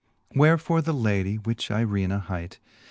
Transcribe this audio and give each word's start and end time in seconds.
IV. 0.31 0.37
Wherefore 0.39 0.81
the 0.81 0.95
lady, 0.95 1.35
which 1.35 1.69
Eirena 1.69 2.21
hight. 2.21 2.57